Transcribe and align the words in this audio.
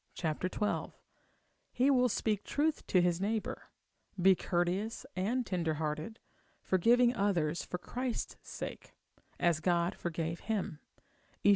xii; 0.19 0.33
he 1.71 1.91
will 1.91 2.09
speak 2.09 2.43
truth 2.43 2.87
to 2.87 3.01
his 3.03 3.21
neighbour, 3.21 3.69
be 4.19 4.33
courteous 4.33 5.05
and 5.15 5.45
tender 5.45 5.75
hearted, 5.75 6.17
forgiving 6.63 7.15
others 7.15 7.63
for 7.63 7.77
Christ's 7.77 8.37
sake, 8.41 8.95
as 9.39 9.59
God 9.59 9.93
forgave 9.93 10.39
him, 10.39 10.79
Eph. 11.45 11.49